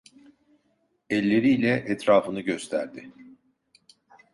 [1.09, 3.11] Elleriyle etrafını gösterdi...